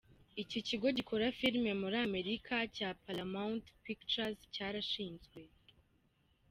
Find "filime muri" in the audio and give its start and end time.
1.39-1.97